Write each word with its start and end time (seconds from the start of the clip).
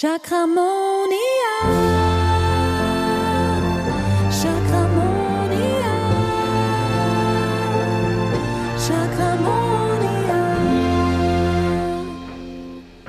Chakramonia. 0.00 1.54
Chakramonia. 4.30 5.94
Chakramonia. 8.78 10.38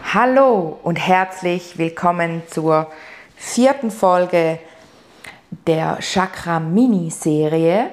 Hallo 0.02 0.80
und 0.82 0.96
herzlich 0.96 1.78
willkommen 1.78 2.42
zur 2.50 2.88
vierten 3.36 3.92
Folge 3.92 4.58
der 5.68 6.00
Chakra 6.00 6.60
Mini-Serie 6.60 7.92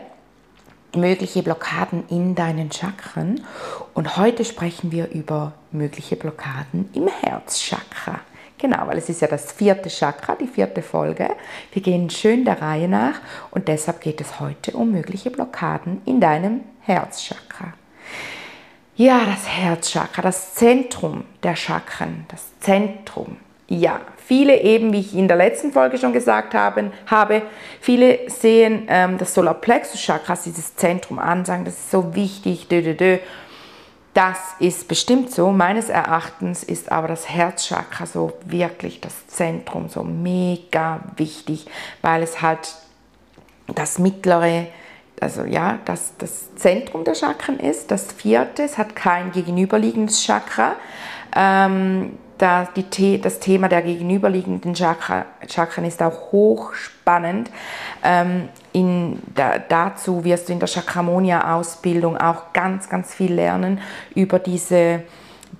mögliche 0.94 1.42
Blockaden 1.42 2.04
in 2.08 2.34
deinen 2.34 2.72
Chakren 2.72 3.44
und 3.92 4.16
heute 4.16 4.46
sprechen 4.46 4.90
wir 4.90 5.10
über 5.10 5.52
mögliche 5.70 6.16
Blockaden 6.16 6.88
im 6.94 7.08
Herzchakra. 7.08 8.20
Genau, 8.59 8.86
weil 8.86 8.96
es 8.96 9.09
ist 9.11 9.20
ja 9.20 9.29
das 9.29 9.52
vierte 9.52 9.91
Chakra, 9.91 10.34
die 10.34 10.46
vierte 10.46 10.80
Folge. 10.80 11.28
Wir 11.73 11.83
gehen 11.83 12.09
schön 12.09 12.45
der 12.45 12.62
Reihe 12.62 12.88
nach 12.88 13.20
und 13.51 13.69
deshalb 13.69 14.01
geht 14.01 14.20
es 14.20 14.41
heute 14.41 14.73
um 14.73 14.92
mögliche 14.92 15.30
Blockaden 15.30 16.01
in 16.06 16.20
deinem 16.20 16.62
Herzchakra. 16.80 17.74
Ja, 18.97 19.27
das 19.27 19.47
Herzchakra, 19.47 20.23
das 20.23 20.55
Zentrum 20.55 21.24
der 21.42 21.55
Chakren, 21.55 22.24
das 22.28 22.59
Zentrum. 22.61 23.37
Ja, 23.69 24.00
viele 24.16 24.62
eben, 24.62 24.92
wie 24.95 25.00
ich 25.00 25.14
in 25.14 25.28
der 25.28 25.36
letzten 25.36 25.70
Folge 25.70 25.98
schon 25.98 26.14
gesagt 26.14 26.55
habe, 26.55 26.92
habe 27.06 27.42
viele 27.80 28.30
sehen 28.30 28.86
ähm, 28.88 29.19
das 29.19 29.34
Solarplexus-Chakra, 29.34 30.38
dieses 30.47 30.77
Zentrum 30.77 31.19
an, 31.19 31.45
sagen, 31.45 31.66
das 31.66 31.75
ist 31.75 31.91
so 31.91 32.14
wichtig, 32.14 32.69
dö, 32.69 32.80
dö, 32.80 32.95
dö. 32.95 33.19
Das 34.16 34.38
ist 34.61 34.88
bestimmt 34.88 35.30
so. 35.30 35.52
Meines 35.52 35.91
Erachtens 35.91 36.65
ist 36.65 36.91
aber 36.91 37.06
das 37.06 37.29
Herzchakra 37.29 38.06
so 38.06 38.33
wirklich 38.47 39.02
das 39.02 39.27
Zentrum, 39.27 39.91
so 39.91 40.02
mega 40.02 41.01
wichtig, 41.19 41.66
weil 42.01 42.23
es 42.23 42.41
halt 42.41 42.77
das 43.75 43.98
mittlere, 43.98 44.69
also 45.20 45.45
ja, 45.45 45.81
das, 45.84 46.14
das 46.17 46.55
Zentrum 46.55 47.05
der 47.05 47.14
Chakren 47.14 47.61
ist. 47.61 47.91
Das 47.91 48.11
vierte, 48.11 48.62
es 48.62 48.78
hat 48.78 48.97
kein 48.97 49.33
gegenüberliegendes 49.33 50.25
Chakra. 50.25 50.77
Ähm, 51.36 52.17
da 52.39 52.67
die, 52.75 53.20
das 53.20 53.39
Thema 53.39 53.69
der 53.69 53.83
gegenüberliegenden 53.83 54.73
Chakra, 54.73 55.27
Chakren 55.47 55.84
ist 55.84 56.03
auch 56.03 56.33
hochspannend. 56.33 57.51
Ähm, 58.03 58.48
in, 58.77 59.22
da, 59.34 59.58
dazu 59.58 60.22
wirst 60.22 60.50
du 60.50 60.52
in 60.52 60.58
der 60.58 60.69
Chakramonia-Ausbildung 60.69 62.19
auch 62.19 62.52
ganz, 62.52 62.91
ganz 62.91 63.14
viel 63.14 63.33
lernen 63.33 63.80
über 64.14 64.38
diese, 64.38 65.02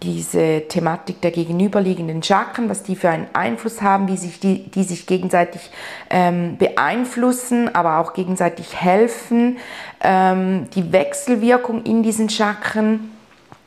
diese 0.03 0.69
Thematik 0.69 1.23
der 1.23 1.31
gegenüberliegenden 1.31 2.23
Chakren, 2.23 2.69
was 2.69 2.83
die 2.83 2.95
für 2.95 3.09
einen 3.09 3.27
Einfluss 3.33 3.81
haben, 3.81 4.09
wie 4.09 4.19
sich 4.19 4.39
die, 4.39 4.71
die 4.71 4.83
sich 4.83 5.07
gegenseitig 5.07 5.71
ähm, 6.11 6.59
beeinflussen, 6.59 7.75
aber 7.75 8.01
auch 8.01 8.13
gegenseitig 8.13 8.79
helfen, 8.79 9.57
ähm, 10.03 10.69
die 10.75 10.93
Wechselwirkung 10.93 11.85
in 11.85 12.03
diesen 12.03 12.29
Chakren 12.29 13.13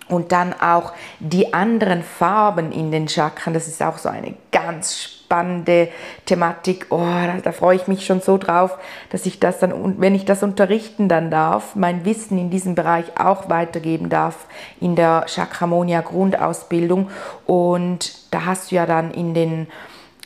und 0.10 0.32
dann 0.32 0.54
auch 0.54 0.94
die 1.20 1.56
anderen 1.56 2.04
Farben 2.04 2.72
in 2.72 2.92
den 2.92 3.08
Chakren, 3.08 3.56
das 3.56 3.68
ist 3.68 3.82
auch 3.82 3.98
so 3.98 4.10
eine 4.10 4.36
ganz 4.52 5.02
spannende 5.02 5.19
Thematik. 6.26 6.88
Oh, 6.90 6.98
da, 6.98 7.38
da, 7.44 7.52
freue 7.52 7.76
ich 7.76 7.88
mich 7.88 8.06
schon 8.06 8.22
so 8.22 8.38
drauf, 8.38 8.78
dass 9.12 9.26
ich 9.26 9.40
das 9.40 9.60
dann, 9.60 10.00
wenn 10.00 10.16
ich 10.16 10.26
das 10.26 10.44
unterrichten 10.44 11.08
dann 11.08 11.30
darf, 11.32 11.76
mein 11.76 12.04
Wissen 12.06 12.38
in 12.38 12.50
diesem 12.50 12.76
Bereich 12.76 13.06
auch 13.20 13.50
weitergeben 13.50 14.10
darf 14.10 14.48
in 14.82 14.96
der 14.96 15.26
Chakramonia 15.28 16.02
Grundausbildung. 16.02 17.10
Und 17.46 18.34
da 18.34 18.46
hast 18.46 18.72
du 18.72 18.76
ja 18.76 18.86
dann 18.86 19.12
in 19.12 19.34
den 19.34 19.68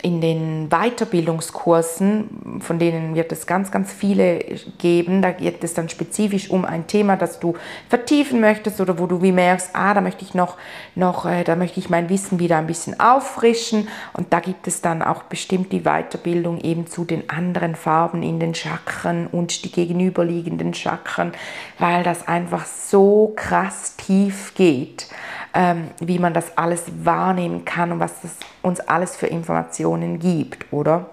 in 0.03 0.19
den 0.19 0.67
Weiterbildungskursen, 0.69 2.59
von 2.59 2.77
denen 2.77 3.15
wird 3.15 3.31
es 3.31 3.47
ganz, 3.47 3.71
ganz 3.71 3.91
viele 3.91 4.39
geben, 4.77 5.21
da 5.21 5.31
geht 5.31 5.63
es 5.63 5.73
dann 5.73 5.87
spezifisch 5.87 6.49
um 6.49 6.65
ein 6.65 6.87
Thema, 6.87 7.15
das 7.15 7.39
du 7.39 7.55
vertiefen 7.87 8.41
möchtest 8.41 8.81
oder 8.81 8.99
wo 8.99 9.07
du 9.07 9.21
wie 9.21 9.31
merkst, 9.31 9.69
ah, 9.71 9.93
da 9.93 10.01
möchte 10.01 10.25
ich 10.25 10.33
noch, 10.33 10.57
noch 10.95 11.25
äh, 11.25 11.45
da 11.45 11.55
möchte 11.55 11.79
ich 11.79 11.89
mein 11.89 12.09
Wissen 12.09 12.37
wieder 12.37 12.57
ein 12.57 12.67
bisschen 12.67 12.99
auffrischen. 12.99 13.87
Und 14.11 14.33
da 14.33 14.41
gibt 14.41 14.67
es 14.67 14.81
dann 14.81 15.01
auch 15.01 15.23
bestimmt 15.23 15.71
die 15.71 15.83
Weiterbildung 15.83 16.59
eben 16.59 16.85
zu 16.85 17.05
den 17.05 17.29
anderen 17.29 17.75
Farben 17.75 18.23
in 18.23 18.41
den 18.41 18.53
Chakren 18.53 19.27
und 19.27 19.63
die 19.63 19.71
gegenüberliegenden 19.71 20.73
Chakren, 20.73 21.31
weil 21.79 22.03
das 22.03 22.27
einfach 22.27 22.65
so 22.65 23.31
krass 23.37 23.95
tief 23.95 24.53
geht 24.53 25.07
ähm, 25.53 25.89
wie 25.99 26.19
man 26.19 26.33
das 26.33 26.57
alles 26.57 26.83
wahrnehmen 27.03 27.65
kann 27.65 27.91
und 27.91 27.99
was 27.99 28.13
das 28.21 28.31
uns 28.61 28.79
alles 28.79 29.15
für 29.15 29.27
Informationen 29.27 30.19
gibt, 30.19 30.71
oder? 30.71 31.05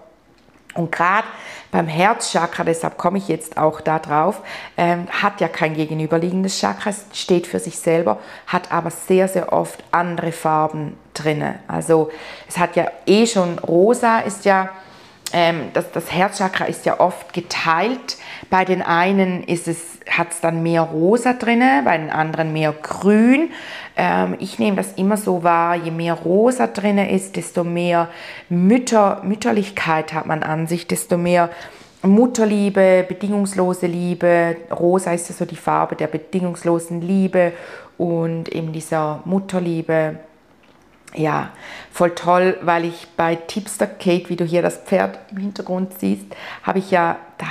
Und 0.75 0.93
gerade 0.93 1.27
beim 1.73 1.89
Herzchakra, 1.89 2.63
deshalb 2.63 2.97
komme 2.97 3.19
ich 3.19 3.27
jetzt 3.27 3.57
auch 3.57 3.81
da 3.81 3.99
drauf, 3.99 4.41
ähm, 4.77 5.09
hat 5.11 5.41
ja 5.41 5.49
kein 5.49 5.75
gegenüberliegendes 5.75 6.61
Chakra, 6.61 6.93
steht 7.13 7.47
für 7.47 7.59
sich 7.59 7.79
selber, 7.79 8.19
hat 8.47 8.71
aber 8.71 8.91
sehr, 8.91 9.27
sehr 9.27 9.53
oft 9.53 9.83
andere 9.91 10.31
Farben 10.31 10.97
drinne. 11.13 11.59
Also 11.67 12.11
es 12.49 12.59
hat 12.59 12.77
ja 12.77 12.87
eh 13.07 13.27
schon 13.27 13.59
rosa, 13.59 14.21
ist 14.21 14.45
ja 14.45 14.71
ähm, 15.33 15.71
das, 15.73 15.91
das 15.93 16.11
Herzchakra 16.13 16.65
ist 16.65 16.87
ja 16.87 16.99
oft 17.01 17.33
geteilt. 17.33 18.17
Bei 18.49 18.65
den 18.65 18.83
einen 18.83 19.43
ist 19.45 19.69
es, 19.69 19.79
hat 20.09 20.31
es 20.31 20.41
dann 20.41 20.63
mehr 20.63 20.83
rosa 20.83 21.35
drin, 21.35 21.63
bei 21.85 21.99
den 21.99 22.11
anderen 22.11 22.53
mehr 22.53 22.73
grün. 22.73 23.51
Ähm, 23.97 24.37
ich 24.39 24.59
nehme 24.59 24.77
das 24.77 24.93
immer 24.95 25.17
so 25.17 25.43
wahr, 25.43 25.77
je 25.77 25.91
mehr 25.91 26.15
rosa 26.15 26.67
drin 26.67 26.99
ist, 26.99 27.37
desto 27.37 27.65
mehr 27.65 28.09
Mütter, 28.49 29.21
Mütterlichkeit 29.25 30.15
hat 30.15 30.27
man 30.27 30.43
an 30.43 30.67
sich, 30.67 30.87
desto 30.87 31.19
mehr 31.19 31.51
Mutterliebe, 32.03 33.05
bedingungslose 33.07 33.87
Liebe. 33.87 34.57
Rosa 34.71 35.13
ist 35.13 35.29
ja 35.29 35.35
so 35.35 35.45
die 35.45 35.57
Farbe 35.57 35.97
der 35.97 36.07
bedingungslosen 36.07 37.03
Liebe 37.03 37.53
und 37.99 38.49
eben 38.49 38.73
dieser 38.73 39.21
Mutterliebe 39.27 40.17
ja, 41.15 41.51
voll 41.91 42.15
toll, 42.15 42.57
weil 42.63 42.85
ich 42.85 43.09
bei 43.17 43.35
Tipster 43.35 43.87
Kate, 43.87 44.29
wie 44.29 44.37
du 44.37 44.45
hier 44.45 44.63
das 44.63 44.77
Pferd 44.77 45.19
im 45.33 45.39
Hintergrund 45.39 45.99
siehst, 45.99 46.27
habe 46.63 46.79
ich 46.79 46.91
ja 46.91 47.17
da 47.39 47.47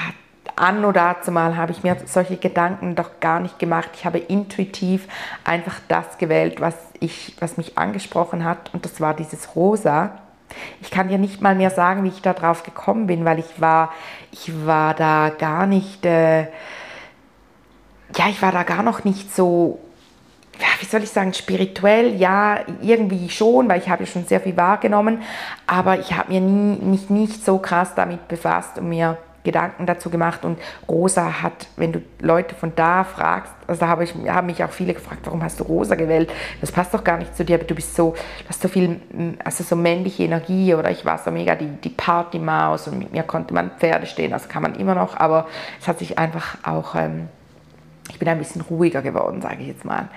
an 0.59 0.85
oder 0.85 1.13
dazu 1.15 1.31
mal 1.31 1.57
habe 1.57 1.71
ich 1.71 1.83
mir 1.83 1.97
solche 2.05 2.37
Gedanken 2.37 2.95
doch 2.95 3.19
gar 3.19 3.39
nicht 3.39 3.59
gemacht. 3.59 3.89
Ich 3.93 4.05
habe 4.05 4.17
intuitiv 4.17 5.07
einfach 5.43 5.75
das 5.87 6.17
gewählt, 6.17 6.61
was, 6.61 6.75
ich, 6.99 7.35
was 7.39 7.57
mich 7.57 7.77
angesprochen 7.77 8.43
hat 8.43 8.73
und 8.73 8.85
das 8.85 8.99
war 9.01 9.13
dieses 9.13 9.55
Rosa. 9.55 10.11
Ich 10.81 10.91
kann 10.91 11.09
dir 11.09 11.17
nicht 11.17 11.41
mal 11.41 11.55
mehr 11.55 11.69
sagen, 11.69 12.03
wie 12.03 12.09
ich 12.09 12.21
da 12.21 12.33
drauf 12.33 12.63
gekommen 12.63 13.07
bin, 13.07 13.23
weil 13.23 13.39
ich 13.39 13.61
war, 13.61 13.93
ich 14.31 14.65
war 14.65 14.93
da 14.93 15.29
gar 15.29 15.67
nicht, 15.67 16.05
äh, 16.05 16.41
ja, 18.15 18.27
ich 18.29 18.41
war 18.41 18.51
da 18.51 18.63
gar 18.63 18.83
noch 18.83 19.03
nicht 19.03 19.33
so 19.35 19.79
wie 20.79 20.85
soll 20.85 21.03
ich 21.03 21.09
sagen, 21.09 21.33
spirituell, 21.33 22.15
ja, 22.15 22.59
irgendwie 22.81 23.29
schon, 23.29 23.69
weil 23.69 23.79
ich 23.79 23.89
habe 23.89 24.03
ja 24.03 24.09
schon 24.09 24.25
sehr 24.25 24.41
viel 24.41 24.57
wahrgenommen, 24.57 25.21
aber 25.67 25.99
ich 25.99 26.13
habe 26.13 26.33
mir 26.33 26.41
nie, 26.41 26.77
mich 26.81 27.09
nicht 27.09 27.45
so 27.45 27.59
krass 27.59 27.95
damit 27.95 28.27
befasst 28.27 28.77
und 28.77 28.89
mir 28.89 29.17
Gedanken 29.49 29.87
dazu 29.87 30.11
gemacht 30.11 30.45
und 30.45 30.59
Rosa 30.87 31.41
hat, 31.41 31.67
wenn 31.75 31.91
du 31.91 32.01
Leute 32.21 32.53
von 32.53 32.71
da 32.75 33.03
fragst, 33.03 33.51
also 33.65 33.79
da 33.79 33.87
habe 33.87 34.03
ich, 34.03 34.13
haben 34.27 34.45
mich 34.45 34.63
auch 34.63 34.69
viele 34.69 34.93
gefragt, 34.93 35.21
warum 35.25 35.41
hast 35.41 35.59
du 35.59 35.63
Rosa 35.63 35.95
gewählt? 35.95 36.31
Das 36.61 36.71
passt 36.71 36.93
doch 36.93 37.03
gar 37.03 37.17
nicht 37.17 37.35
zu 37.35 37.43
dir, 37.43 37.55
aber 37.55 37.65
du 37.65 37.73
bist 37.73 37.95
so, 37.95 38.15
hast 38.47 38.61
so 38.61 38.67
viel, 38.67 38.99
also 39.43 39.63
so 39.63 39.75
männliche 39.75 40.23
Energie 40.23 40.75
oder 40.75 40.91
ich 40.91 41.03
war 41.03 41.17
so 41.17 41.31
mega 41.31 41.55
die, 41.55 41.67
die 41.67 41.89
Partymaus 41.89 42.87
und 42.87 42.99
mit 42.99 43.11
mir 43.11 43.23
konnte 43.23 43.53
man 43.53 43.71
Pferde 43.71 44.05
stehen, 44.05 44.29
das 44.29 44.47
kann 44.49 44.61
man 44.61 44.75
immer 44.75 44.93
noch, 44.93 45.17
aber 45.17 45.47
es 45.81 45.87
hat 45.87 45.97
sich 45.97 46.19
einfach 46.19 46.57
auch 46.63 46.93
ähm, 46.95 47.29
ich 48.11 48.17
bin 48.17 48.27
ein 48.27 48.39
bisschen 48.39 48.61
ruhiger 48.61 49.01
geworden, 49.01 49.41
sage 49.41 49.61
ich 49.61 49.67
jetzt 49.67 49.85
mal. 49.85 50.09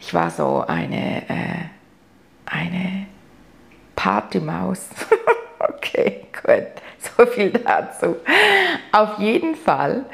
Ich 0.00 0.14
war 0.14 0.30
so 0.30 0.64
eine, 0.66 1.28
äh, 1.28 1.64
eine 2.46 3.06
Partymaus. 3.94 4.88
okay, 5.58 6.22
gut, 6.42 6.83
so 7.16 7.26
viel 7.26 7.50
dazu. 7.50 8.16
Auf 8.92 9.18
jeden 9.18 9.54
Fall 9.54 10.04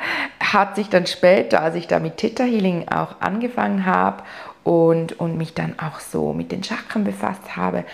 hat 0.40 0.76
sich 0.76 0.88
dann 0.88 1.06
später, 1.06 1.62
als 1.62 1.74
ich 1.74 1.86
da 1.86 1.98
mit 1.98 2.16
Theta 2.16 2.44
Healing 2.44 2.88
auch 2.88 3.20
angefangen 3.20 3.86
habe 3.86 4.22
und, 4.64 5.18
und 5.18 5.36
mich 5.36 5.54
dann 5.54 5.74
auch 5.78 6.00
so 6.00 6.32
mit 6.32 6.52
den 6.52 6.62
Chakren 6.62 7.04
befasst 7.04 7.56
habe, 7.56 7.84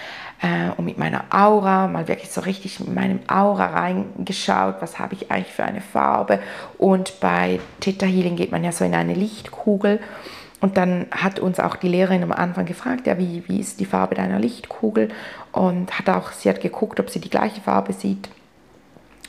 äh, 0.42 0.70
und 0.76 0.84
mit 0.84 0.98
meiner 0.98 1.24
Aura, 1.30 1.86
mal 1.86 2.08
wirklich 2.08 2.30
so 2.30 2.42
richtig 2.42 2.80
mit 2.80 2.94
meinem 2.94 3.20
Aura 3.28 3.66
reingeschaut, 3.66 4.76
was 4.80 4.98
habe 4.98 5.14
ich 5.14 5.30
eigentlich 5.30 5.52
für 5.52 5.64
eine 5.64 5.80
Farbe. 5.80 6.40
Und 6.78 7.20
bei 7.20 7.60
Theta 7.80 8.06
Healing 8.06 8.36
geht 8.36 8.52
man 8.52 8.64
ja 8.64 8.72
so 8.72 8.84
in 8.84 8.94
eine 8.94 9.14
Lichtkugel. 9.14 10.00
Und 10.60 10.76
dann 10.76 11.06
hat 11.10 11.38
uns 11.38 11.60
auch 11.60 11.76
die 11.76 11.88
Lehrerin 11.88 12.22
am 12.22 12.32
Anfang 12.32 12.66
gefragt, 12.66 13.06
ja, 13.06 13.18
wie, 13.18 13.44
wie 13.46 13.60
ist 13.60 13.78
die 13.78 13.84
Farbe 13.84 14.14
deiner 14.14 14.38
Lichtkugel? 14.38 15.08
Und 15.52 15.98
hat 15.98 16.08
auch, 16.08 16.32
sie 16.32 16.48
hat 16.48 16.60
geguckt, 16.60 16.98
ob 16.98 17.10
sie 17.10 17.20
die 17.20 17.30
gleiche 17.30 17.60
Farbe 17.60 17.92
sieht 17.92 18.28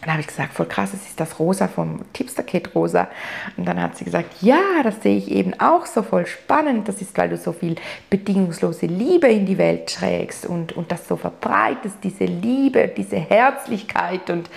dann 0.02 0.12
habe 0.12 0.22
ich 0.22 0.28
gesagt, 0.28 0.54
voll 0.54 0.68
krass, 0.68 0.92
das 0.92 1.02
ist 1.08 1.20
das 1.20 1.40
Rosa 1.40 1.68
vom 1.68 2.02
Tipster-Kit 2.14 2.76
Rosa. 2.76 3.08
Und 3.58 3.68
dann 3.68 3.82
hat 3.82 3.98
sie 3.98 4.06
gesagt, 4.06 4.42
ja, 4.42 4.84
das 4.84 5.02
sehe 5.02 5.18
ich 5.18 5.32
eben 5.32 5.60
auch 5.60 5.86
so 5.86 6.04
voll 6.04 6.26
spannend. 6.28 6.88
Das 6.88 7.02
ist, 7.02 7.18
weil 7.18 7.30
du 7.30 7.38
so 7.38 7.52
viel 7.52 7.76
bedingungslose 8.10 8.86
Liebe 8.86 9.28
in 9.28 9.46
die 9.46 9.58
Welt 9.58 9.88
trägst 9.88 10.46
und, 10.46 10.74
und 10.74 10.92
das 10.92 11.08
so 11.08 11.18
verbreitest, 11.18 11.98
diese 12.04 12.26
Liebe, 12.26 12.88
diese 12.96 13.18
Herzlichkeit. 13.18 14.30
Und, 14.30 14.50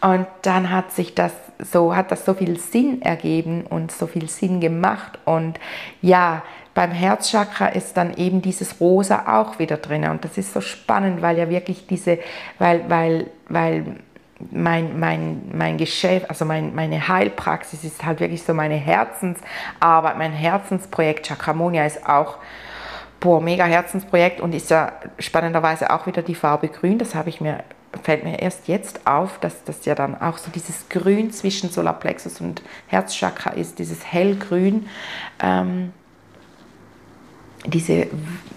und 0.00 0.26
dann 0.42 0.70
hat 0.70 0.92
sich 0.92 1.14
das 1.14 1.32
so, 1.58 1.96
hat 1.96 2.12
das 2.12 2.24
so 2.24 2.34
viel 2.34 2.58
Sinn 2.58 3.02
ergeben 3.02 3.64
und 3.66 3.90
so 3.90 4.06
viel 4.06 4.28
Sinn 4.28 4.60
gemacht. 4.60 5.18
Und 5.24 5.58
ja, 6.00 6.42
beim 6.74 6.90
Herzchakra 6.90 7.68
ist 7.68 7.96
dann 7.96 8.14
eben 8.16 8.42
dieses 8.42 8.80
Rosa 8.80 9.40
auch 9.40 9.58
wieder 9.58 9.78
drin. 9.78 10.06
Und 10.08 10.24
das 10.24 10.38
ist 10.38 10.52
so 10.52 10.60
spannend, 10.60 11.22
weil 11.22 11.38
ja 11.38 11.48
wirklich 11.48 11.86
diese, 11.86 12.18
weil, 12.58 12.88
weil, 12.88 13.30
weil 13.48 13.96
mein, 14.50 14.98
mein, 14.98 15.42
mein 15.52 15.78
Geschäft, 15.78 16.28
also 16.28 16.44
mein, 16.44 16.74
meine 16.74 17.08
Heilpraxis 17.08 17.84
ist 17.84 18.04
halt 18.04 18.20
wirklich 18.20 18.42
so 18.42 18.52
meine 18.54 18.74
Herzensarbeit, 18.74 20.18
mein 20.18 20.32
Herzensprojekt. 20.32 21.26
Chakramonia 21.26 21.86
ist 21.86 22.06
auch 22.06 22.38
boah, 23.20 23.40
mega 23.40 23.64
Herzensprojekt 23.64 24.40
und 24.40 24.54
ist 24.54 24.70
ja 24.70 24.92
spannenderweise 25.18 25.90
auch 25.90 26.06
wieder 26.06 26.22
die 26.22 26.34
Farbe 26.34 26.68
grün. 26.68 26.98
Das 26.98 27.14
habe 27.14 27.30
ich 27.30 27.40
mir, 27.40 27.64
fällt 28.02 28.24
mir 28.24 28.40
erst 28.40 28.68
jetzt 28.68 29.06
auf, 29.06 29.38
dass 29.38 29.64
das 29.64 29.84
ja 29.86 29.94
dann 29.94 30.20
auch 30.20 30.36
so 30.36 30.50
dieses 30.50 30.88
Grün 30.90 31.30
zwischen 31.30 31.70
Solarplexus 31.70 32.40
und 32.40 32.62
Herzchakra 32.88 33.50
ist, 33.50 33.78
dieses 33.78 34.04
hellgrün. 34.04 34.88
Ähm, 35.42 35.92
diese, 37.66 38.06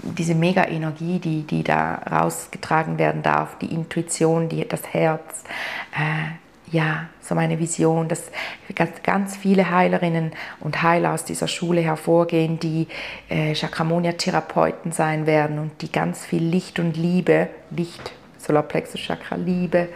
diese 0.04 0.36
Mega-Energie, 0.36 1.20
die, 1.20 1.44
die 1.44 1.64
da 1.64 1.96
rausgetragen 1.96 2.98
werden 2.98 3.24
darf, 3.24 3.58
die 3.60 3.74
Intuition, 3.74 4.50
die, 4.50 4.68
das 4.68 4.94
Herz, 4.94 5.44
äh, 5.96 6.38
ja, 6.72 7.08
so 7.22 7.36
meine 7.36 7.60
Vision, 7.60 8.08
dass 8.08 8.32
ganz, 8.76 9.02
ganz 9.04 9.36
viele 9.36 9.72
Heilerinnen 9.72 10.32
und 10.60 10.84
Heiler 10.84 11.14
aus 11.14 11.26
dieser 11.26 11.48
Schule 11.48 11.82
hervorgehen, 11.82 12.60
die 12.60 12.88
äh, 13.30 13.56
Chakramonia-Therapeuten 13.56 14.92
sein 14.92 15.26
werden 15.26 15.60
und 15.60 15.82
die 15.82 15.92
ganz 15.92 16.26
viel 16.26 16.44
Licht 16.44 16.80
und 16.80 16.96
Liebe, 16.96 17.50
Licht, 17.72 18.12
Solarplexus-Chakra, 18.50 19.36
Liebe, 19.36 19.90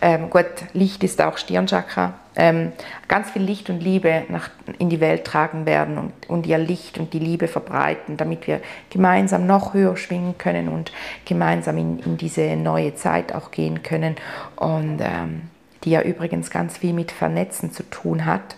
ähm, 0.00 0.28
gut, 0.28 0.46
Licht 0.72 1.04
ist 1.04 1.20
auch 1.22 1.38
Stirnchakra, 1.38 2.14
ähm, 2.34 2.72
ganz 3.08 3.30
viel 3.30 3.42
Licht 3.42 3.70
und 3.70 3.80
Liebe 3.80 4.24
nach, 4.28 4.50
in 4.78 4.90
die 4.90 5.00
Welt 5.00 5.24
tragen 5.24 5.66
werden 5.66 5.98
und, 5.98 6.12
und 6.28 6.46
ihr 6.46 6.58
Licht 6.58 6.98
und 6.98 7.12
die 7.12 7.18
Liebe 7.18 7.46
verbreiten, 7.46 8.16
damit 8.16 8.46
wir 8.46 8.60
gemeinsam 8.90 9.46
noch 9.46 9.74
höher 9.74 9.96
schwingen 9.96 10.36
können 10.36 10.68
und 10.68 10.92
gemeinsam 11.24 11.78
in, 11.78 11.98
in 12.00 12.16
diese 12.16 12.56
neue 12.56 12.94
Zeit 12.94 13.34
auch 13.34 13.50
gehen 13.50 13.82
können. 13.82 14.16
Und 14.56 15.00
ähm, 15.00 15.42
die 15.84 15.90
ja 15.90 16.02
übrigens 16.02 16.50
ganz 16.50 16.78
viel 16.78 16.92
mit 16.92 17.12
Vernetzen 17.12 17.72
zu 17.72 17.82
tun 17.82 18.24
hat. 18.26 18.56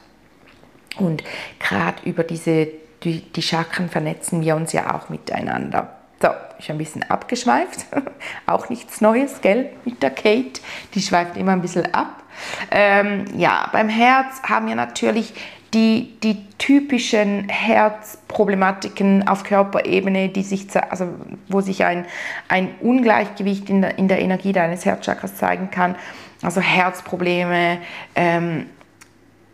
Und 0.96 1.24
gerade 1.58 1.96
über 2.04 2.22
diese, 2.22 2.68
die, 3.02 3.20
die 3.20 3.42
Chakren 3.42 3.88
vernetzen 3.88 4.42
wir 4.42 4.56
uns 4.56 4.72
ja 4.72 4.94
auch 4.94 5.08
miteinander. 5.08 5.96
So, 6.24 6.30
ich 6.58 6.70
ein 6.70 6.78
bisschen 6.78 7.02
abgeschweift. 7.02 7.84
auch 8.46 8.70
nichts 8.70 9.02
Neues, 9.02 9.42
gell, 9.42 9.68
mit 9.84 10.02
der 10.02 10.08
Kate. 10.08 10.62
Die 10.94 11.02
schweift 11.02 11.36
immer 11.36 11.52
ein 11.52 11.60
bisschen 11.60 11.92
ab. 11.92 12.22
Ähm, 12.70 13.26
ja, 13.36 13.68
beim 13.72 13.90
Herz 13.90 14.40
haben 14.42 14.66
wir 14.66 14.74
natürlich 14.74 15.34
die, 15.74 16.18
die 16.22 16.48
typischen 16.56 17.50
Herzproblematiken 17.50 19.28
auf 19.28 19.44
Körperebene, 19.44 20.30
die 20.30 20.42
sich, 20.42 20.66
also 20.88 21.08
wo 21.48 21.60
sich 21.60 21.84
ein, 21.84 22.06
ein 22.48 22.70
Ungleichgewicht 22.80 23.68
in 23.68 23.82
der, 23.82 23.98
in 23.98 24.08
der 24.08 24.22
Energie 24.22 24.54
deines 24.54 24.86
Herzchakras 24.86 25.34
zeigen 25.34 25.70
kann. 25.70 25.94
Also 26.40 26.62
Herzprobleme, 26.62 27.80
ähm, 28.14 28.70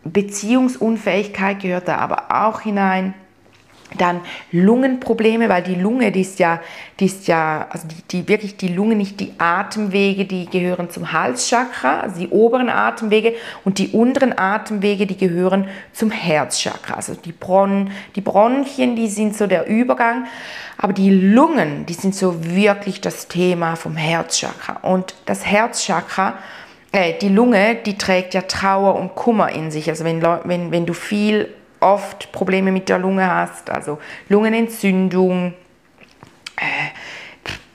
Beziehungsunfähigkeit 0.05 1.59
gehört 1.59 1.89
da 1.89 1.97
aber 1.97 2.27
auch 2.29 2.61
hinein. 2.61 3.13
Dann 3.97 4.21
Lungenprobleme, 4.51 5.49
weil 5.49 5.63
die 5.63 5.75
Lunge, 5.75 6.11
die 6.11 6.21
ist 6.21 6.39
ja, 6.39 6.61
die 6.99 7.05
ist 7.05 7.27
ja, 7.27 7.67
also 7.69 7.87
die, 7.87 8.01
die, 8.09 8.27
wirklich 8.27 8.55
die 8.55 8.69
Lunge, 8.69 8.95
nicht 8.95 9.19
die 9.19 9.33
Atemwege, 9.37 10.25
die 10.25 10.45
gehören 10.45 10.89
zum 10.89 11.11
Halschakra, 11.11 11.99
also 11.99 12.19
die 12.19 12.29
oberen 12.29 12.69
Atemwege 12.69 13.33
und 13.65 13.79
die 13.79 13.89
unteren 13.89 14.37
Atemwege, 14.37 15.05
die 15.05 15.17
gehören 15.17 15.67
zum 15.91 16.09
Herzchakra. 16.09 16.93
Also 16.93 17.15
die, 17.15 17.33
Bron, 17.33 17.91
die 18.15 18.21
Bronchien, 18.21 18.95
die 18.95 19.09
sind 19.09 19.35
so 19.35 19.45
der 19.45 19.67
Übergang, 19.67 20.25
aber 20.77 20.93
die 20.93 21.11
Lungen, 21.11 21.85
die 21.85 21.93
sind 21.93 22.15
so 22.15 22.45
wirklich 22.45 23.01
das 23.01 23.27
Thema 23.27 23.75
vom 23.75 23.97
Herzchakra. 23.97 24.79
Und 24.81 25.15
das 25.25 25.45
Herzchakra, 25.45 26.35
äh, 26.91 27.13
die 27.19 27.29
Lunge, 27.29 27.75
die 27.75 27.97
trägt 27.97 28.33
ja 28.33 28.41
Trauer 28.41 28.95
und 28.95 29.15
Kummer 29.15 29.51
in 29.51 29.69
sich. 29.69 29.89
Also 29.89 30.05
wenn, 30.05 30.21
wenn, 30.21 30.71
wenn 30.71 30.85
du 30.85 30.93
viel 30.93 31.49
oft 31.81 32.31
Probleme 32.31 32.71
mit 32.71 32.87
der 32.87 32.99
Lunge 32.99 33.27
hast, 33.27 33.69
also 33.69 33.97
Lungenentzündung, 34.29 35.53
äh, 36.55 36.61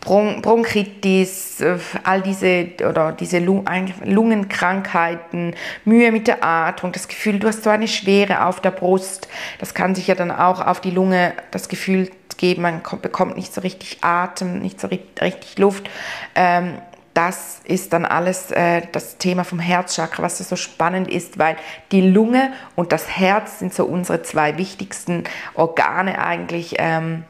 Bron 0.00 0.40
Bronchitis, 0.40 1.60
äh, 1.60 1.76
all 2.04 2.22
diese 2.22 2.68
oder 2.88 3.12
diese 3.12 3.40
Lungenkrankheiten, 3.40 5.54
Mühe 5.84 6.10
mit 6.12 6.28
der 6.28 6.42
Atmung, 6.44 6.92
das 6.92 7.08
Gefühl, 7.08 7.40
du 7.40 7.48
hast 7.48 7.64
so 7.64 7.70
eine 7.70 7.88
Schwere 7.88 8.46
auf 8.46 8.60
der 8.60 8.70
Brust, 8.70 9.26
das 9.58 9.74
kann 9.74 9.96
sich 9.96 10.06
ja 10.06 10.14
dann 10.14 10.30
auch 10.30 10.64
auf 10.64 10.80
die 10.80 10.92
Lunge 10.92 11.32
das 11.50 11.68
Gefühl 11.68 12.08
geben, 12.36 12.62
man 12.62 12.82
bekommt 13.02 13.36
nicht 13.36 13.52
so 13.52 13.60
richtig 13.60 13.98
Atem, 14.02 14.60
nicht 14.60 14.80
so 14.80 14.86
richtig 14.86 15.58
Luft. 15.58 15.90
Ähm, 16.34 16.78
das 17.16 17.60
ist 17.64 17.94
dann 17.94 18.04
alles 18.04 18.50
äh, 18.50 18.82
das 18.92 19.16
Thema 19.16 19.44
vom 19.44 19.58
Herzchakra, 19.58 20.22
was 20.22 20.36
so 20.36 20.54
spannend 20.54 21.08
ist, 21.08 21.38
weil 21.38 21.56
die 21.90 22.02
Lunge 22.02 22.52
und 22.74 22.92
das 22.92 23.08
Herz 23.08 23.58
sind 23.58 23.72
so 23.72 23.86
unsere 23.86 24.22
zwei 24.22 24.58
wichtigsten 24.58 25.24
Organe 25.54 26.18
eigentlich. 26.22 26.74
Ähm, 26.78 27.24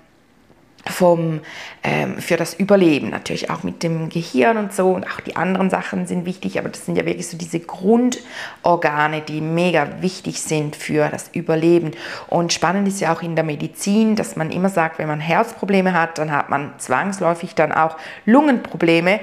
vom, 0.89 1.41
ähm, 1.83 2.19
für 2.19 2.37
das 2.37 2.55
Überleben, 2.55 3.11
natürlich 3.11 3.51
auch 3.51 3.65
mit 3.65 3.83
dem 3.83 4.09
Gehirn 4.09 4.57
und 4.57 4.73
so 4.73 4.93
und 4.93 5.05
auch 5.05 5.19
die 5.19 5.35
anderen 5.35 5.69
Sachen 5.69 6.07
sind 6.07 6.27
wichtig, 6.27 6.61
aber 6.61 6.69
das 6.69 6.87
sind 6.87 6.97
ja 6.97 7.05
wirklich 7.05 7.27
so 7.27 7.37
diese 7.37 7.59
Grundorgane, 7.59 9.21
die 9.21 9.41
mega 9.41 10.01
wichtig 10.01 10.41
sind 10.41 10.77
für 10.77 11.09
das 11.09 11.31
Überleben. 11.33 11.91
Und 12.29 12.53
spannend 12.53 12.87
ist 12.87 13.01
ja 13.01 13.13
auch 13.13 13.23
in 13.23 13.35
der 13.35 13.45
Medizin, 13.45 14.15
dass 14.15 14.37
man 14.37 14.53
immer 14.53 14.69
sagt, 14.69 15.01
wenn 15.01 15.09
man 15.09 15.19
Herzprobleme 15.19 15.93
hat, 15.93 16.19
dann 16.19 16.31
hat 16.31 16.51
man 16.51 16.75
zwangsläufig 16.79 17.57
dann 17.57 17.73
auch 17.73 17.97
Lungenprobleme 18.25 19.19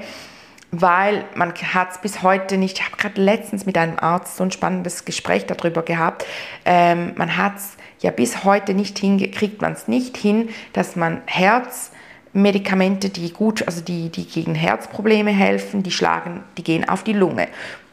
weil 0.80 1.24
man 1.34 1.52
hat 1.54 1.92
es 1.92 1.98
bis 1.98 2.22
heute 2.22 2.56
nicht, 2.56 2.78
ich 2.78 2.84
habe 2.84 2.96
gerade 2.96 3.20
letztens 3.20 3.66
mit 3.66 3.76
einem 3.78 3.98
Arzt 3.98 4.36
so 4.36 4.44
ein 4.44 4.50
spannendes 4.50 5.04
Gespräch 5.04 5.46
darüber 5.46 5.82
gehabt, 5.82 6.24
ähm, 6.64 7.12
man 7.16 7.36
hat 7.36 7.56
es 7.56 7.76
ja 8.00 8.10
bis 8.10 8.44
heute 8.44 8.74
nicht 8.74 8.98
hingekriegt, 8.98 9.62
man 9.62 9.72
es 9.72 9.88
nicht 9.88 10.16
hin, 10.16 10.48
dass 10.72 10.96
man 10.96 11.22
Herzmedikamente, 11.26 13.08
die 13.10 13.32
gut, 13.32 13.66
also 13.66 13.80
die, 13.80 14.10
die 14.10 14.26
gegen 14.26 14.54
Herzprobleme 14.54 15.30
helfen, 15.30 15.82
die 15.82 15.90
schlagen, 15.90 16.44
die 16.56 16.64
gehen 16.64 16.88
auf 16.88 17.04
die 17.04 17.12
Lunge. 17.12 17.48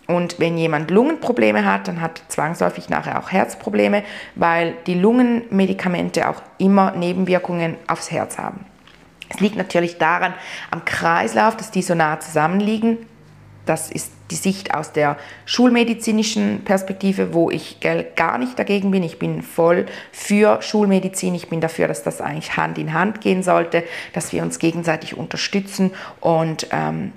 Und 0.07 0.39
wenn 0.39 0.57
jemand 0.57 0.91
Lungenprobleme 0.91 1.63
hat, 1.63 1.87
dann 1.87 2.01
hat 2.01 2.21
zwangsläufig 2.27 2.89
nachher 2.89 3.19
auch 3.19 3.31
Herzprobleme, 3.31 4.03
weil 4.35 4.75
die 4.85 4.95
Lungenmedikamente 4.95 6.27
auch 6.27 6.41
immer 6.57 6.91
Nebenwirkungen 6.91 7.77
aufs 7.87 8.11
Herz 8.11 8.37
haben. 8.37 8.65
Es 9.33 9.39
liegt 9.39 9.55
natürlich 9.55 9.97
daran 9.97 10.33
am 10.71 10.85
Kreislauf, 10.85 11.55
dass 11.57 11.71
die 11.71 11.81
so 11.81 11.95
nah 11.95 12.19
zusammenliegen. 12.19 12.97
Das 13.65 13.91
ist 13.91 14.11
die 14.31 14.35
Sicht 14.35 14.73
aus 14.73 14.91
der 14.91 15.17
schulmedizinischen 15.45 16.63
Perspektive, 16.63 17.33
wo 17.33 17.51
ich 17.51 17.77
gar 18.15 18.37
nicht 18.37 18.57
dagegen 18.57 18.91
bin. 18.91 19.03
Ich 19.03 19.19
bin 19.19 19.43
voll 19.43 19.85
für 20.11 20.61
Schulmedizin. 20.61 21.35
Ich 21.35 21.49
bin 21.49 21.61
dafür, 21.61 21.87
dass 21.87 22.01
das 22.03 22.21
eigentlich 22.21 22.57
Hand 22.57 22.77
in 22.77 22.93
Hand 22.93 23.21
gehen 23.21 23.43
sollte, 23.43 23.83
dass 24.13 24.33
wir 24.33 24.41
uns 24.41 24.57
gegenseitig 24.57 25.15
unterstützen 25.15 25.91
und 26.21 26.67
ähm, 26.71 27.13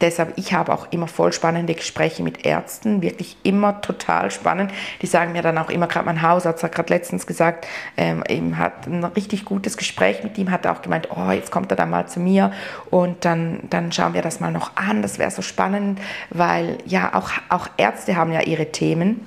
deshalb, 0.00 0.34
ich 0.36 0.52
habe 0.52 0.72
auch 0.72 0.86
immer 0.90 1.06
voll 1.06 1.32
spannende 1.32 1.74
Gespräche 1.74 2.22
mit 2.22 2.44
Ärzten, 2.44 3.02
wirklich 3.02 3.36
immer 3.42 3.80
total 3.80 4.30
spannend. 4.30 4.72
Die 5.02 5.06
sagen 5.06 5.32
mir 5.32 5.42
dann 5.42 5.58
auch 5.58 5.70
immer, 5.70 5.86
gerade 5.86 6.06
mein 6.06 6.22
Hausarzt 6.22 6.62
hat 6.62 6.74
gerade 6.74 6.92
letztens 6.92 7.26
gesagt, 7.26 7.66
ähm, 7.96 8.22
eben 8.28 8.58
hat 8.58 8.86
ein 8.86 9.04
richtig 9.04 9.44
gutes 9.44 9.76
Gespräch 9.76 10.22
mit 10.22 10.36
ihm, 10.38 10.50
hat 10.50 10.66
auch 10.66 10.82
gemeint, 10.82 11.08
oh, 11.14 11.30
jetzt 11.30 11.50
kommt 11.50 11.70
er 11.70 11.76
dann 11.76 11.90
mal 11.90 12.06
zu 12.06 12.20
mir 12.20 12.52
und 12.90 13.24
dann, 13.24 13.60
dann 13.70 13.92
schauen 13.92 14.14
wir 14.14 14.22
das 14.22 14.40
mal 14.40 14.52
noch 14.52 14.76
an. 14.76 15.02
Das 15.02 15.18
wäre 15.18 15.30
so 15.30 15.42
spannend, 15.42 16.00
weil 16.30 16.78
ja, 16.86 17.14
auch, 17.14 17.30
auch 17.48 17.68
Ärzte 17.76 18.16
haben 18.16 18.32
ja 18.32 18.42
ihre 18.42 18.72
Themen. 18.72 19.20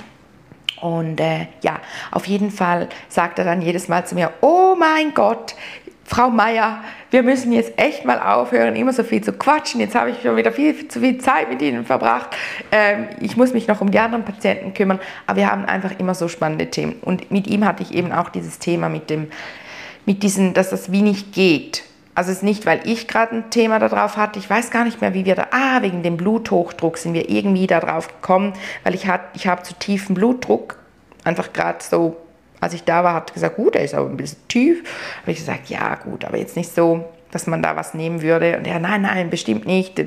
Und 0.82 1.20
äh, 1.20 1.48
ja, 1.64 1.80
auf 2.12 2.28
jeden 2.28 2.52
Fall 2.52 2.88
sagt 3.10 3.40
er 3.40 3.46
dann 3.46 3.62
jedes 3.62 3.88
Mal 3.88 4.06
zu 4.06 4.14
mir, 4.14 4.32
oh 4.42 4.76
mein 4.78 5.14
Gott, 5.16 5.56
Frau 6.10 6.30
Meier, 6.30 6.86
wir 7.12 7.22
müssen 7.22 7.52
jetzt 7.52 7.74
echt 7.78 8.06
mal 8.06 8.18
aufhören, 8.22 8.78
immer 8.78 8.94
so 8.94 9.04
viel 9.04 9.22
zu 9.22 9.34
quatschen. 9.34 9.82
Jetzt 9.82 9.94
habe 9.94 10.12
ich 10.12 10.22
schon 10.22 10.38
wieder 10.38 10.54
viel 10.54 10.88
zu 10.88 11.02
viel 11.02 11.18
Zeit 11.18 11.50
mit 11.50 11.62
Ihnen 11.62 11.86
verbracht. 11.86 12.30
Ähm, 12.72 13.10
ich 13.20 13.36
muss 13.36 13.52
mich 13.52 13.68
noch 13.68 13.82
um 13.82 13.92
die 13.92 14.00
anderen 14.00 14.24
Patienten 14.24 14.74
kümmern. 14.74 15.02
Aber 15.26 15.38
wir 15.38 15.52
haben 15.52 15.66
einfach 15.66 16.00
immer 16.00 16.16
so 16.16 16.30
spannende 16.30 16.68
Themen. 16.68 16.96
Und 17.02 17.30
mit 17.30 17.48
ihm 17.48 17.66
hatte 17.66 17.84
ich 17.84 17.94
eben 17.94 18.14
auch 18.14 18.30
dieses 18.30 18.58
Thema 18.58 18.88
mit 18.88 19.10
dem, 19.10 19.28
mit 20.06 20.24
diesen, 20.24 20.54
dass 20.54 20.70
das 20.70 20.94
wie 20.94 21.02
nicht 21.02 21.34
geht. 21.34 21.84
Also 22.16 22.32
es 22.32 22.38
ist 22.38 22.44
nicht, 22.44 22.66
weil 22.66 22.80
ich 22.86 23.10
gerade 23.10 23.36
ein 23.36 23.50
Thema 23.50 23.78
darauf 23.78 24.16
hatte. 24.16 24.40
Ich 24.40 24.50
weiß 24.50 24.72
gar 24.72 24.86
nicht 24.86 25.02
mehr, 25.02 25.14
wie 25.14 25.26
wir 25.26 25.36
da. 25.36 25.48
Ah, 25.52 25.82
wegen 25.82 26.04
dem 26.04 26.16
Bluthochdruck 26.16 26.98
sind 26.98 27.16
wir 27.16 27.30
irgendwie 27.30 27.68
darauf 27.68 28.08
gekommen, 28.08 28.54
weil 28.86 28.96
ich, 28.96 29.08
hat, 29.08 29.22
ich 29.34 29.46
habe 29.46 29.64
zu 29.64 29.74
tiefen 29.74 30.16
Blutdruck. 30.16 30.78
Einfach 31.26 31.52
gerade 31.52 31.80
so, 31.84 32.16
als 32.60 32.74
ich 32.74 32.84
da 32.84 33.04
war, 33.04 33.14
hat 33.14 33.34
gesagt, 33.34 33.56
gut, 33.56 33.76
er 33.76 33.84
ist 33.84 33.94
aber 33.94 34.10
ein 34.10 34.18
bisschen 34.18 34.48
tief. 34.48 34.84
Habe 35.22 35.32
ich 35.32 35.38
gesagt, 35.38 35.70
ja 35.70 35.96
gut, 35.96 36.26
aber 36.26 36.38
jetzt 36.38 36.56
nicht 36.56 36.74
so, 36.74 37.06
dass 37.32 37.48
man 37.48 37.62
da 37.62 37.76
was 37.76 37.94
nehmen 37.94 38.22
würde. 38.22 38.58
Und 38.58 38.66
er, 38.66 38.80
nein, 38.80 39.02
nein, 39.02 39.30
bestimmt 39.30 39.66
nicht. 39.66 40.00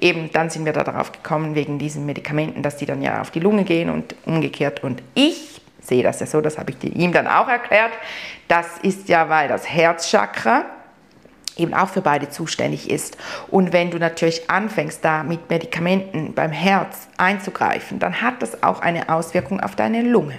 Eben, 0.00 0.30
dann 0.32 0.50
sind 0.50 0.64
wir 0.64 0.72
da 0.72 0.84
darauf 0.84 1.12
gekommen, 1.12 1.54
wegen 1.54 1.78
diesen 1.78 2.04
Medikamenten, 2.04 2.62
dass 2.62 2.76
die 2.76 2.86
dann 2.86 3.02
ja 3.02 3.20
auf 3.20 3.30
die 3.30 3.40
Lunge 3.40 3.64
gehen 3.64 3.90
und 3.90 4.14
umgekehrt. 4.26 4.82
Und 4.82 5.02
ich 5.14 5.60
sehe 5.80 6.02
das 6.02 6.20
ja 6.20 6.26
so, 6.26 6.40
das 6.40 6.58
habe 6.58 6.72
ich 6.72 6.96
ihm 6.96 7.12
dann 7.12 7.26
auch 7.26 7.48
erklärt. 7.48 7.92
Das 8.48 8.78
ist 8.82 9.08
ja, 9.08 9.28
weil 9.28 9.48
das 9.48 9.68
Herzchakra 9.68 10.64
eben 11.56 11.74
auch 11.74 11.88
für 11.88 12.02
beide 12.02 12.28
zuständig 12.28 12.90
ist. 12.90 13.16
Und 13.48 13.72
wenn 13.72 13.90
du 13.90 13.98
natürlich 13.98 14.48
anfängst, 14.50 15.04
da 15.04 15.22
mit 15.22 15.50
Medikamenten 15.50 16.34
beim 16.34 16.52
Herz 16.52 17.08
einzugreifen, 17.16 17.98
dann 17.98 18.20
hat 18.20 18.42
das 18.42 18.62
auch 18.62 18.80
eine 18.80 19.08
Auswirkung 19.08 19.60
auf 19.60 19.74
deine 19.74 20.02
Lunge. 20.02 20.34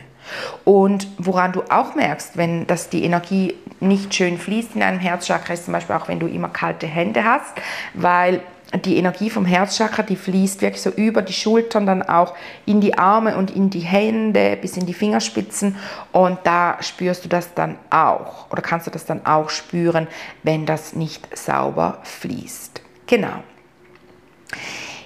Und 0.66 1.08
woran 1.18 1.52
du 1.52 1.64
auch 1.70 1.96
merkst, 1.96 2.38
wenn 2.38 2.68
das 2.68 2.90
die 2.90 3.04
Energie 3.04 3.56
nicht 3.80 4.14
schön 4.14 4.38
fließt 4.38 4.76
in 4.76 4.82
deinem 4.82 5.00
Herzchakra, 5.00 5.54
ist 5.54 5.66
zum 5.66 5.74
Beispiel 5.74 5.96
auch, 5.96 6.08
wenn 6.08 6.20
du 6.20 6.28
immer 6.28 6.50
kalte 6.50 6.88
Hände 6.88 7.24
hast, 7.24 7.54
weil 7.94 8.42
die 8.86 8.98
Energie 8.98 9.30
vom 9.30 9.46
Herzchakra, 9.46 10.04
die 10.04 10.16
fließt 10.16 10.62
wirklich 10.62 10.82
so 10.82 10.92
über 10.92 11.22
die 11.22 11.34
Schultern, 11.34 11.86
dann 11.86 12.04
auch 12.04 12.36
in 12.66 12.82
die 12.82 12.98
Arme 12.98 13.36
und 13.36 13.52
in 13.52 13.70
die 13.70 13.80
Hände 13.80 14.58
bis 14.62 14.78
in 14.78 14.86
die 14.86 14.94
Fingerspitzen 14.94 15.76
und 16.12 16.38
da 16.44 16.78
spürst 16.82 17.26
du 17.26 17.30
das 17.30 17.54
dann 17.56 17.78
auch 17.90 18.50
oder 18.52 18.62
kannst 18.62 18.86
du 18.86 18.92
das 18.92 19.06
dann 19.06 19.26
auch 19.26 19.50
spüren, 19.50 20.08
wenn 20.44 20.66
das 20.66 20.94
nicht 20.94 21.36
sauber 21.36 21.98
fließt. 22.04 22.82
Genau. 23.08 23.44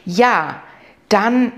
Ja, 0.06 0.62
dann 1.08 1.54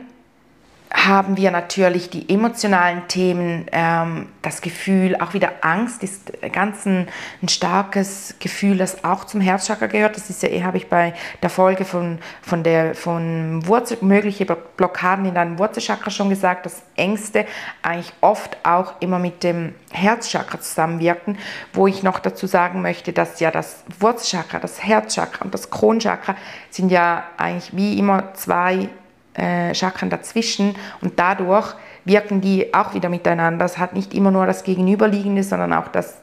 haben 0.91 1.35
wir 1.35 1.51
natürlich 1.51 2.09
die 2.09 2.29
emotionalen 2.29 3.07
Themen, 3.07 3.65
ähm, 3.71 4.29
das 4.41 4.61
Gefühl, 4.61 5.15
auch 5.19 5.33
wieder 5.33 5.51
Angst 5.61 6.03
ist 6.03 6.31
ganz 6.51 6.85
ein, 6.85 7.07
ein, 7.41 7.49
starkes 7.49 8.35
Gefühl, 8.39 8.77
das 8.77 9.03
auch 9.03 9.25
zum 9.25 9.41
Herzchakra 9.41 9.87
gehört. 9.87 10.15
Das 10.15 10.29
ist 10.29 10.43
ja, 10.43 10.49
eh, 10.49 10.63
habe 10.63 10.77
ich 10.77 10.87
bei 10.87 11.13
der 11.41 11.49
Folge 11.49 11.85
von, 11.85 12.19
von 12.41 12.63
der 12.63 12.95
von 12.95 13.65
Wurzel, 13.67 13.97
mögliche 14.01 14.45
Blockaden 14.45 15.25
in 15.25 15.35
deinem 15.35 15.59
Wurzelchakra 15.59 16.09
schon 16.11 16.29
gesagt, 16.29 16.65
dass 16.65 16.83
Ängste 16.95 17.45
eigentlich 17.81 18.13
oft 18.21 18.57
auch 18.63 18.93
immer 19.01 19.19
mit 19.19 19.43
dem 19.43 19.73
Herzchakra 19.91 20.61
zusammenwirken, 20.61 21.37
wo 21.73 21.87
ich 21.87 22.03
noch 22.03 22.19
dazu 22.19 22.47
sagen 22.47 22.81
möchte, 22.81 23.11
dass 23.11 23.39
ja 23.39 23.51
das 23.51 23.83
Wurzelchakra, 23.99 24.59
das 24.59 24.83
Herzchakra 24.83 25.45
und 25.45 25.53
das 25.53 25.69
Kronchakra 25.69 26.35
sind 26.69 26.89
ja 26.91 27.25
eigentlich 27.37 27.75
wie 27.75 27.97
immer 27.97 28.33
zwei 28.33 28.89
äh, 29.35 29.73
Chakren 29.73 30.09
dazwischen 30.09 30.75
und 31.01 31.19
dadurch 31.19 31.75
wirken 32.05 32.41
die 32.41 32.73
auch 32.73 32.93
wieder 32.93 33.09
miteinander. 33.09 33.65
Es 33.65 33.77
hat 33.77 33.93
nicht 33.93 34.13
immer 34.13 34.31
nur 34.31 34.45
das 34.45 34.63
Gegenüberliegende, 34.63 35.43
sondern 35.43 35.73
auch 35.73 35.87
das 35.87 36.17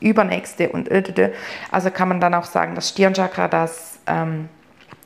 Übernächste 0.00 0.70
und 0.70 0.88
also 1.70 1.90
kann 1.90 2.08
man 2.08 2.20
dann 2.20 2.34
auch 2.34 2.46
sagen, 2.46 2.74
das 2.74 2.88
Stirnchakra, 2.88 3.48
das 3.48 3.98
ähm, 4.06 4.48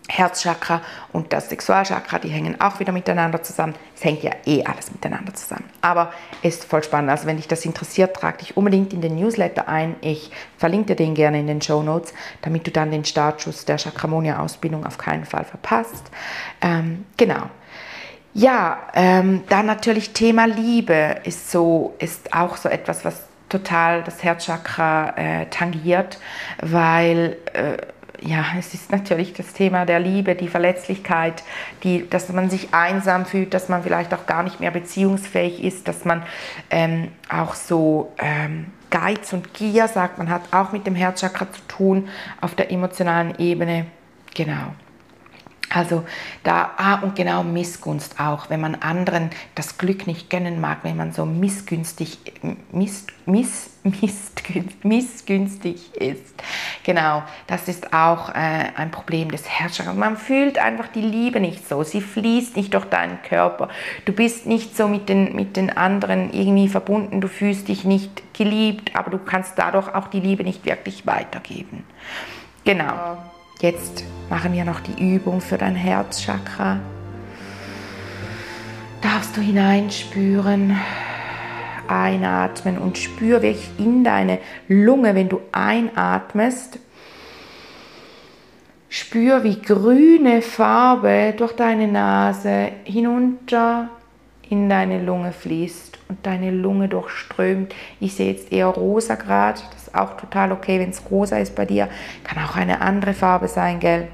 Herzchakra 0.08 0.82
und 1.12 1.32
das 1.32 1.48
Sexualchakra, 1.48 2.18
die 2.18 2.28
hängen 2.28 2.60
auch 2.60 2.78
wieder 2.78 2.92
miteinander 2.92 3.42
zusammen. 3.42 3.74
Es 3.96 4.04
hängt 4.04 4.22
ja 4.22 4.32
eh 4.44 4.62
alles 4.64 4.92
miteinander 4.92 5.32
zusammen. 5.32 5.64
Aber 5.80 6.12
ist 6.42 6.64
voll 6.64 6.84
spannend. 6.84 7.10
Also 7.10 7.26
wenn 7.26 7.38
dich 7.38 7.48
das 7.48 7.64
interessiert, 7.64 8.14
trag 8.14 8.38
dich 8.38 8.56
unbedingt 8.56 8.92
in 8.92 9.00
den 9.00 9.16
Newsletter 9.16 9.66
ein. 9.66 9.96
Ich 10.02 10.30
verlinke 10.58 10.94
dir 10.94 10.96
den 10.96 11.14
gerne 11.14 11.40
in 11.40 11.46
den 11.46 11.62
Show 11.62 11.82
Notes, 11.82 12.12
damit 12.42 12.66
du 12.66 12.70
dann 12.70 12.90
den 12.90 13.04
Startschuss 13.04 13.64
der 13.64 13.78
Chakramonia-Ausbildung 13.78 14.84
auf 14.84 14.98
keinen 14.98 15.24
Fall 15.24 15.44
verpasst. 15.44 16.10
Ähm, 16.60 17.06
genau. 17.16 17.48
Ja, 18.34 18.88
ähm, 18.94 19.44
dann 19.48 19.64
natürlich 19.64 20.12
Thema 20.12 20.46
Liebe 20.46 21.16
ist 21.24 21.50
so, 21.50 21.94
ist 21.98 22.34
auch 22.34 22.56
so 22.56 22.68
etwas, 22.68 23.04
was 23.04 23.22
total 23.48 24.02
das 24.02 24.24
Herzchakra 24.24 25.14
äh, 25.16 25.46
tangiert, 25.46 26.18
weil 26.60 27.36
äh, 27.52 27.76
ja, 28.26 28.44
es 28.58 28.72
ist 28.72 28.90
natürlich 28.90 29.34
das 29.34 29.52
Thema 29.52 29.84
der 29.84 30.00
Liebe, 30.00 30.34
die 30.34 30.48
Verletzlichkeit, 30.48 31.42
die, 31.82 32.08
dass 32.08 32.30
man 32.30 32.48
sich 32.48 32.72
einsam 32.72 33.26
fühlt, 33.26 33.52
dass 33.52 33.68
man 33.68 33.82
vielleicht 33.82 34.14
auch 34.14 34.26
gar 34.26 34.42
nicht 34.42 34.60
mehr 34.60 34.70
beziehungsfähig 34.70 35.62
ist, 35.62 35.88
dass 35.88 36.04
man 36.04 36.22
ähm, 36.70 37.08
auch 37.28 37.54
so 37.54 38.12
ähm, 38.18 38.66
Geiz 38.90 39.32
und 39.32 39.52
Gier, 39.52 39.88
sagt 39.88 40.18
man, 40.18 40.30
hat 40.30 40.42
auch 40.52 40.72
mit 40.72 40.86
dem 40.86 40.94
Herzchakra 40.94 41.50
zu 41.52 41.60
tun 41.68 42.08
auf 42.40 42.54
der 42.54 42.70
emotionalen 42.70 43.38
Ebene. 43.38 43.86
Genau. 44.34 44.74
Also 45.68 46.04
da, 46.44 46.70
ah, 46.76 47.00
und 47.00 47.16
genau 47.16 47.42
Missgunst 47.42 48.20
auch, 48.20 48.48
wenn 48.48 48.60
man 48.60 48.76
anderen 48.76 49.30
das 49.54 49.76
Glück 49.76 50.06
nicht 50.06 50.30
gönnen 50.30 50.60
mag, 50.60 50.78
wenn 50.82 50.96
man 50.96 51.12
so 51.12 51.26
missgünstig, 51.26 52.18
miss, 52.70 53.06
miss, 53.26 53.70
missgünstig, 54.82 55.94
ist. 55.94 56.34
Genau, 56.84 57.22
das 57.46 57.68
ist 57.68 57.92
auch 57.92 58.30
äh, 58.30 58.70
ein 58.76 58.90
Problem 58.90 59.30
des 59.30 59.48
Herzchakras. 59.48 59.94
Man 59.94 60.16
fühlt 60.16 60.58
einfach 60.58 60.88
die 60.88 61.02
Liebe 61.02 61.38
nicht 61.38 61.68
so, 61.68 61.82
sie 61.82 62.00
fließt 62.00 62.56
nicht 62.56 62.72
durch 62.72 62.86
deinen 62.86 63.20
Körper. 63.22 63.68
Du 64.06 64.12
bist 64.12 64.46
nicht 64.46 64.76
so 64.76 64.88
mit 64.88 65.08
den, 65.08 65.36
mit 65.36 65.56
den 65.56 65.76
anderen 65.76 66.32
irgendwie 66.32 66.68
verbunden, 66.68 67.20
du 67.20 67.28
fühlst 67.28 67.68
dich 67.68 67.84
nicht 67.84 68.34
geliebt, 68.34 68.96
aber 68.96 69.10
du 69.10 69.18
kannst 69.18 69.58
dadurch 69.58 69.94
auch 69.94 70.08
die 70.08 70.20
Liebe 70.20 70.44
nicht 70.44 70.64
wirklich 70.64 71.06
weitergeben. 71.06 71.84
Genau. 72.64 73.18
Jetzt 73.60 74.04
machen 74.30 74.52
wir 74.52 74.64
noch 74.64 74.80
die 74.80 75.14
Übung 75.14 75.40
für 75.40 75.58
dein 75.58 75.76
Herzchakra. 75.76 76.80
Darfst 79.00 79.36
du 79.36 79.42
hineinspüren, 79.42 80.76
einatmen 81.88 82.78
und 82.78 82.98
spür 82.98 83.42
wirklich 83.42 83.70
in 83.78 84.04
deine 84.04 84.38
Lunge, 84.68 85.14
wenn 85.14 85.28
du 85.28 85.40
einatmest. 85.52 86.78
Spür, 88.88 89.42
wie 89.42 89.60
grüne 89.60 90.40
Farbe 90.40 91.34
durch 91.36 91.52
deine 91.52 91.88
Nase 91.88 92.70
hinunter 92.84 93.88
in 94.48 94.68
deine 94.68 95.02
Lunge 95.02 95.32
fließt 95.32 95.98
und 96.08 96.24
deine 96.24 96.50
Lunge 96.50 96.88
durchströmt. 96.88 97.74
Ich 97.98 98.14
sehe 98.14 98.30
jetzt 98.30 98.52
eher 98.52 98.66
rosa 98.66 99.16
gerade, 99.16 99.60
das 99.72 99.84
ist 99.84 99.94
auch 99.94 100.16
total 100.16 100.52
okay, 100.52 100.78
wenn 100.78 100.90
es 100.90 101.02
rosa 101.10 101.38
ist 101.38 101.54
bei 101.54 101.64
dir. 101.64 101.88
Kann 102.22 102.44
auch 102.44 102.56
eine 102.56 102.80
andere 102.80 103.14
Farbe 103.14 103.48
sein, 103.48 103.80
gell? 103.80 104.08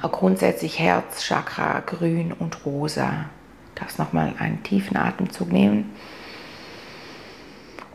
Aber 0.00 0.12
grundsätzlich 0.12 0.78
Herz, 0.78 1.24
Chakra, 1.24 1.80
grün 1.80 2.32
und 2.32 2.64
rosa. 2.64 3.26
Darfst 3.78 3.98
nochmal 3.98 4.34
einen 4.38 4.62
tiefen 4.62 4.96
Atemzug 4.96 5.52
nehmen. 5.52 5.90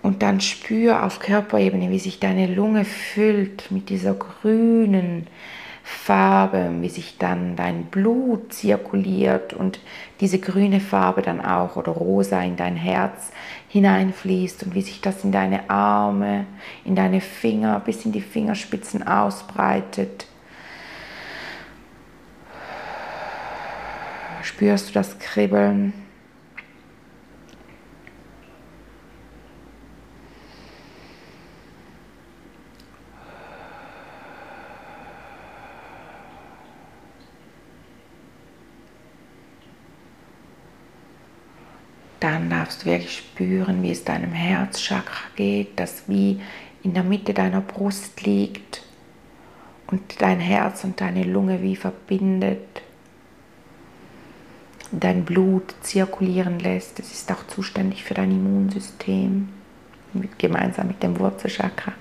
Und 0.02 0.22
dann 0.22 0.42
spür 0.42 1.06
auf 1.06 1.20
Körperebene, 1.20 1.90
wie 1.90 2.00
sich 2.00 2.20
deine 2.20 2.48
Lunge 2.48 2.84
füllt 2.84 3.72
mit 3.72 3.90
dieser 3.90 4.14
grünen, 4.14 5.28
Farbe, 5.84 6.72
wie 6.80 6.90
sich 6.90 7.18
dann 7.18 7.58
dein 7.58 7.86
Blut 7.86 8.54
zirkuliert 8.54 9.54
und 9.54 9.80
diese 10.22 10.40
grüne 10.40 10.80
Farbe 10.80 11.22
dann 11.22 11.44
auch 11.44 11.76
oder 11.76 11.92
rosa 11.92 12.42
in 12.42 12.56
dein 12.56 12.78
Herz 12.78 13.32
hineinfließt 13.68 14.64
und 14.64 14.76
wie 14.76 14.82
sich 14.82 15.02
das 15.02 15.26
in 15.26 15.34
deine 15.34 15.70
Arme, 15.70 16.46
in 16.86 16.96
deine 16.96 17.20
Finger 17.20 17.82
bis 17.82 18.06
in 18.06 18.14
die 18.14 18.22
Fingerspitzen 18.22 19.06
ausbreitet. 19.06 20.26
Spürst 24.54 24.90
du 24.90 24.94
das 24.94 25.18
Kribbeln? 25.18 25.94
dann 42.20 42.50
darfst 42.50 42.84
du 42.84 42.86
wirklich 42.86 43.18
spüren, 43.18 43.84
wie 43.84 43.92
es 43.92 44.06
deinem 44.06 44.32
Herzchakra 44.32 45.26
geht, 45.36 45.78
das 45.78 46.04
wie 46.08 46.40
in 46.82 46.94
der 46.94 47.04
Mitte 47.04 47.34
deiner 47.34 47.60
Brust 47.60 48.22
liegt 48.22 48.84
und 49.88 50.22
dein 50.22 50.40
Herz 50.40 50.86
und 50.86 51.02
deine 51.02 51.24
Lunge 51.24 51.62
wie 51.62 51.76
verbindet, 51.76 52.82
dein 54.92 55.26
Blut 55.26 55.74
zirkulieren 55.82 56.60
lässt. 56.60 57.00
Es 57.00 57.12
ist 57.12 57.32
auch 57.32 57.48
zuständig 57.48 58.04
für 58.04 58.14
dein 58.14 58.32
Immunsystem, 58.32 59.50
gemeinsam 60.38 60.88
mit 60.88 61.02
dem 61.02 61.20
Wurzelchakra. 61.20 61.94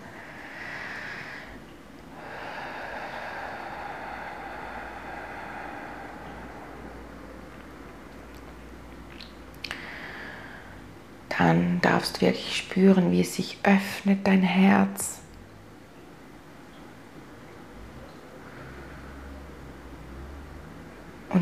dann 11.43 11.81
darfst 11.81 12.19
du 12.19 12.27
wirklich 12.27 12.57
spüren, 12.57 13.11
wie 13.11 13.21
es 13.21 13.35
sich 13.35 13.59
öffnet, 13.63 14.27
dein 14.27 14.43
Herz. 14.43 15.22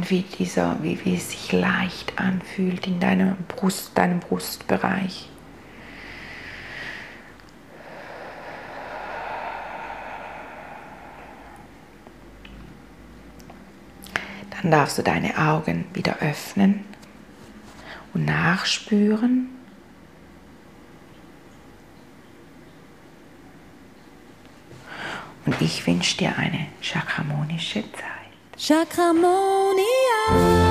Und 0.01 0.09
wie, 0.09 0.23
dieser, 0.23 0.83
wie, 0.83 0.99
wie 1.05 1.15
es 1.15 1.31
sich 1.31 1.53
leicht 1.53 2.19
anfühlt 2.19 2.87
in 2.87 3.01
deiner 3.01 3.37
Brust, 3.49 3.99
deinem 3.99 4.19
Brustbereich. 4.19 5.29
Dann 14.63 14.71
darfst 14.71 14.97
du 14.97 15.03
deine 15.03 15.37
Augen 15.37 15.85
wieder 15.93 16.17
öffnen 16.21 16.87
und 18.15 18.25
nachspüren. 18.25 19.51
Und 25.45 25.61
ich 25.61 25.87
wünsche 25.87 26.17
dir 26.17 26.39
eine 26.39 26.69
chakramonische 26.81 27.83
Zeit. 27.93 28.21
Oh. 30.29 30.70